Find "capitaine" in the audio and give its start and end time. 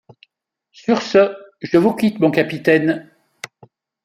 2.31-3.07